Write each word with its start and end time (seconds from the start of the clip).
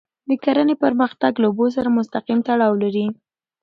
د 0.29 0.31
کرهڼې 0.43 0.75
پرمختګ 0.83 1.33
له 1.41 1.47
اوبو 1.49 1.65
سره 1.75 1.95
مستقیم 1.97 2.39
تړاو 2.47 2.73
لري. 2.83 3.05